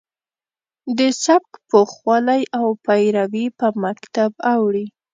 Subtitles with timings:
[0.97, 4.85] د سبک پوخوالی او پیروي په مکتب اوړي.